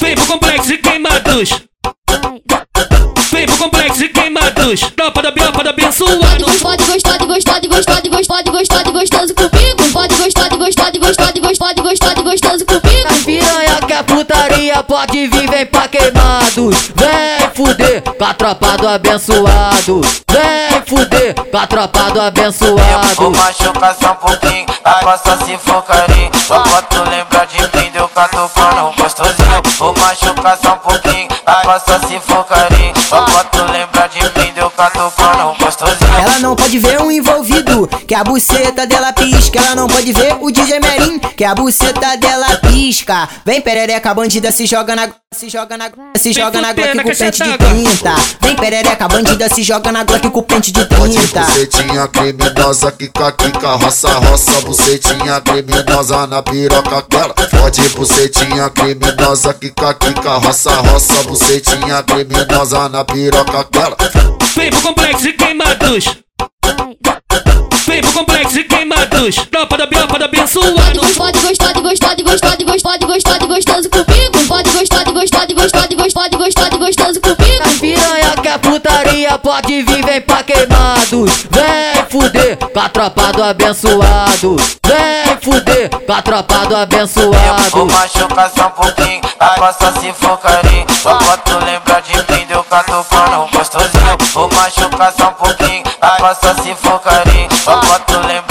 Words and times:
Vem 0.00 0.14
pro 0.14 0.26
complexo 0.26 0.68
de 0.68 0.78
queimados. 0.78 1.50
Vem 3.32 3.46
pro 3.46 3.56
complexo 3.56 3.98
de 3.98 4.08
queimados. 4.08 4.80
Tropa 4.96 5.22
da 5.22 5.32
tropa 5.32 5.64
da 5.64 5.70
abençoado. 5.70 6.44
Pode 6.60 6.84
gostar 6.84 7.18
de 7.18 7.26
gostar 7.26 7.58
de 7.58 7.68
gostar 7.68 8.00
de 8.00 8.08
gostar 8.08 8.42
de 8.42 8.50
gostar 8.50 8.82
de 8.84 8.90
gostoso 8.92 9.34
comigo. 9.34 9.92
Pode 9.92 10.14
gostar 10.14 10.48
de 10.48 10.56
gostar 10.56 10.90
de 10.90 10.98
gostar 10.98 11.32
de 11.32 11.40
gostar 11.40 11.72
de 11.72 11.82
gostar 11.82 12.14
de 12.14 12.22
gostoso 12.22 12.64
comigo. 12.64 13.08
As 13.10 13.24
piranha 13.24 13.80
que 13.86 13.92
é 13.92 14.02
putaria 14.02 14.82
pode 14.84 15.26
vir, 15.26 15.50
vem 15.50 15.66
pra 15.66 15.88
queimados. 15.88 16.90
Vem 16.94 17.50
fuder 17.54 18.02
com 18.02 18.24
a 18.24 18.34
tropa 18.34 18.76
do 18.76 18.88
abençoado. 18.88 20.00
Vem 20.30 20.82
fuder 20.86 21.34
com 21.34 21.58
a 21.58 21.66
tropa 21.66 22.10
do 22.12 22.20
abençoado. 22.20 23.14
Vou 23.16 23.30
machucar 23.30 23.96
só 24.00 24.12
um 24.12 24.14
pouquinho, 24.14 24.66
agora 24.84 25.18
só 25.18 25.36
se 25.44 25.58
for 25.58 25.82
carinho. 25.82 26.30
Só 26.46 26.60
pra 26.60 26.82
tu 26.82 27.02
lembrar 27.02 27.46
de 27.46 27.58
mim, 27.78 27.90
deu 27.90 28.08
catucando 28.08 28.87
machucar 29.98 30.58
só 30.62 30.74
um 30.74 30.78
pouquinho, 30.78 31.28
agora 31.44 31.80
só 31.80 31.98
se 32.06 32.18
for 32.20 32.44
carinho. 32.44 32.94
Só 33.08 33.22
pra 33.22 33.44
tu 33.44 33.64
lembrar 33.72 34.08
de 34.08 34.20
mim, 34.20 34.52
deu 34.54 34.70
catucando 34.70 35.56
gostosinho. 35.58 36.18
Ela 36.20 36.38
não 36.38 36.56
pode 36.56 36.78
ver 36.78 37.00
um 37.00 37.10
envolvido, 37.10 37.88
que 38.06 38.14
a 38.14 38.24
buceta 38.24 38.86
dela 38.86 39.12
pisca. 39.12 39.58
Ela 39.58 39.74
não 39.74 39.86
pode 39.86 40.12
ver 40.12 40.36
o 40.40 40.50
DJ 40.50 40.80
Merim, 40.80 41.18
que 41.18 41.44
a 41.44 41.54
buceta 41.54 42.16
dela 42.16 42.56
pisca. 42.56 43.28
Vem 43.44 43.60
perereca, 43.60 44.14
bandida, 44.14 44.50
se 44.50 44.66
joga 44.66 44.94
na. 44.94 45.08
Se 45.34 45.48
joga 45.48 45.76
na. 45.76 45.90
Se 46.16 46.32
joga 46.32 46.60
na 46.60 46.72
Glock 46.72 47.02
com 47.02 47.14
pente 47.14 47.42
de 47.42 47.58
30. 47.58 48.14
Perereca, 48.68 49.08
bandida, 49.08 49.48
se 49.48 49.62
joga 49.62 49.90
na 49.90 50.04
Glock 50.04 50.28
com 50.28 50.42
pente 50.42 50.70
de 50.70 50.84
30. 50.84 51.40
Bucetinha 51.40 52.06
criminosa, 52.06 52.92
quica, 52.92 53.32
quica, 53.32 53.68
roça, 53.76 54.12
roça, 54.12 54.60
bucetinha 54.60 55.40
criminosa 55.40 56.26
na 56.26 56.42
piroca 56.42 56.98
aquela. 56.98 57.34
Fode 57.48 57.88
bucetinha 57.96 58.68
criminosa, 58.68 59.54
quica, 59.54 59.94
quica, 59.94 60.34
roça, 60.34 60.70
roça, 60.82 61.22
bucetinha 61.22 62.02
criminosa 62.02 62.90
na 62.90 63.06
piroca 63.06 63.60
aquela. 63.60 63.96
Vem 64.54 64.68
pro 64.68 64.82
complexo 64.82 65.22
de 65.22 65.32
queimados. 65.32 66.04
Vem 67.86 68.02
pro 68.02 68.12
complexo 68.12 68.52
de 68.52 68.64
queimados. 68.64 69.36
Tropa 69.50 69.78
da 69.78 69.86
tropa 69.86 70.18
da 70.18 70.24
abençoado. 70.26 71.00
Pode 71.16 71.38
gostar 71.38 71.72
de 71.72 71.80
gostar 71.80 72.14
de 72.14 72.22
gostar 72.22 72.56
de 72.56 72.64
gostar 72.66 72.98
de 72.98 73.06
gostar 73.06 73.38
de 73.38 73.46
gostoso 73.46 73.88
comigo. 73.88 74.46
Pode 74.46 74.70
gostar 74.72 75.04
de 75.04 75.12
gostar 75.12 75.46
de 75.46 75.54
gostar 75.54 75.88
de 75.88 75.96
gostar 75.96 76.28
de 76.28 76.36
gostar 76.36 76.68
de 76.68 76.76
gostoso 76.76 77.20
comigo. 77.22 77.47
É 78.48 78.56
putaria 78.56 79.38
pode 79.38 79.82
vir, 79.82 80.02
vem 80.06 80.22
pra 80.22 80.42
queimados. 80.42 81.46
Vem 81.50 82.04
fuder 82.08 82.56
com 82.56 82.80
a 82.80 82.88
tropa 82.88 83.30
do 83.30 83.44
abençoado. 83.44 84.56
Vem 84.86 85.36
fuder 85.42 85.90
com 85.90 86.12
a 86.14 86.22
tropa 86.22 86.54
do 86.60 86.68
Vou 86.70 86.78
abençoado. 86.78 87.86
machucar 87.92 88.50
só 88.50 88.68
um 88.68 88.70
pouquinho, 88.70 89.20
agora 89.38 89.74
só 89.74 89.92
se 90.00 90.10
for 90.14 90.38
carinho. 90.38 90.86
Só 91.02 91.16
pra 91.16 91.36
tu 91.36 91.58
lembrar 91.62 92.00
de 92.00 92.14
mim, 92.32 92.46
deu 92.46 92.64
catucando 92.64 93.48
gostosinho. 93.52 94.16
Vou 94.32 94.50
machucar 94.54 95.12
só 95.12 95.28
um 95.28 95.32
pouquinho, 95.34 95.82
agora 96.00 96.34
só 96.34 96.54
se 96.62 96.74
for 96.76 96.98
carinho. 97.00 97.48
Só 97.62 97.76
pra 97.76 97.98
tu 97.98 98.18
lembrar 98.26 98.47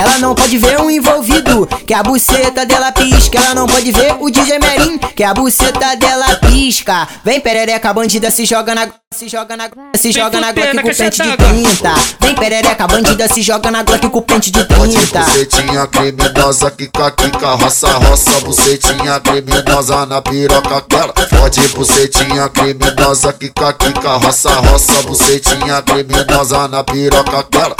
Ela 0.00 0.18
não 0.18 0.34
pode 0.34 0.58
ver 0.58 0.80
um 0.80 0.90
envolvido, 0.90 1.66
que 1.86 1.94
a 1.94 2.02
buceta 2.02 2.64
dela 2.64 2.90
pisca. 2.92 3.38
Ela 3.38 3.54
não 3.54 3.66
pode 3.66 3.90
ver 3.92 4.16
o 4.18 4.30
DJ 4.30 4.58
Merim, 4.58 4.98
que 4.98 5.22
a 5.22 5.34
buceta 5.34 5.94
dela 5.96 6.36
pisca. 6.36 7.06
Vem 7.24 7.40
perereca, 7.40 7.92
bandida, 7.92 8.30
se 8.30 8.44
joga 8.44 8.74
na. 8.74 8.88
Se 9.14 9.28
joga 9.28 9.56
na. 9.56 9.68
Se 9.94 10.10
joga 10.10 10.40
na 10.40 10.52
Glock 10.52 10.74
com 10.82 10.94
pente 10.94 11.22
de 11.22 11.36
30. 11.36 11.94
Vem 12.20 12.34
perereca, 12.34 12.86
bandida, 12.86 13.28
se 13.28 13.42
joga 13.42 13.70
na 13.70 13.82
Glock 13.82 14.08
com 14.08 14.22
pente 14.22 14.50
de 14.50 14.64
30. 14.64 15.20
Bucetinha 15.20 15.86
criminosa, 15.86 16.70
quica, 16.70 17.10
quica, 17.10 17.48
roça, 17.54 17.88
roça, 17.98 18.40
bucetinha 18.40 19.20
criminosa 19.20 20.06
na 20.06 20.22
piroca 20.22 20.76
aquela. 20.78 21.12
Fode 21.28 21.68
bucetinha 21.68 22.48
criminosa, 22.48 23.32
quica, 23.34 23.72
quica, 23.74 24.16
roça, 24.16 24.50
roça, 24.54 25.02
bucetinha 25.02 25.82
criminosa 25.82 26.68
na 26.68 26.82
piroca 26.82 27.38
aquela. 27.38 27.76